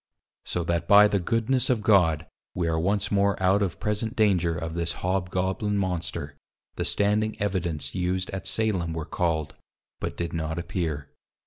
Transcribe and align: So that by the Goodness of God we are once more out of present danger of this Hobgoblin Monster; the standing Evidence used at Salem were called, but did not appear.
So 0.45 0.63
that 0.63 0.87
by 0.87 1.07
the 1.07 1.19
Goodness 1.19 1.69
of 1.69 1.83
God 1.83 2.25
we 2.55 2.67
are 2.67 2.79
once 2.79 3.11
more 3.11 3.39
out 3.39 3.61
of 3.61 3.79
present 3.79 4.15
danger 4.15 4.57
of 4.57 4.73
this 4.73 4.93
Hobgoblin 5.05 5.77
Monster; 5.77 6.37
the 6.75 6.85
standing 6.85 7.39
Evidence 7.39 7.93
used 7.93 8.31
at 8.31 8.47
Salem 8.47 8.93
were 8.93 9.05
called, 9.05 9.53
but 9.99 10.17
did 10.17 10.33
not 10.33 10.57
appear. 10.57 11.09